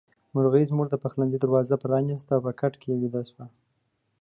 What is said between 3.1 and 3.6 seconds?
شوه.